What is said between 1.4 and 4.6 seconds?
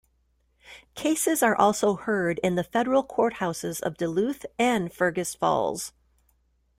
are also heard in the federal courthouses of Duluth